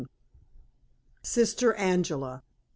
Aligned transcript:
SISTER 1.21 1.75
ANGELA. 1.75 2.41